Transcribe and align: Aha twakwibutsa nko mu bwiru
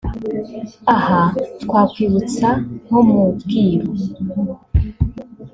Aha 0.95 1.21
twakwibutsa 1.61 2.49
nko 2.85 2.99
mu 3.09 3.21
bwiru 3.39 3.91